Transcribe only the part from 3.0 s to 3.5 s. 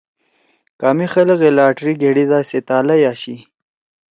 آشی۔